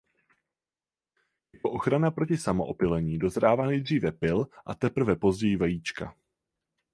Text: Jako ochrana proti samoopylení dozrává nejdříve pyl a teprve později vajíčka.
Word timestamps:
Jako 1.53 1.71
ochrana 1.71 2.11
proti 2.11 2.37
samoopylení 2.37 3.17
dozrává 3.19 3.65
nejdříve 3.65 4.11
pyl 4.11 4.47
a 4.65 4.75
teprve 4.75 5.15
později 5.15 5.57
vajíčka. 5.57 6.15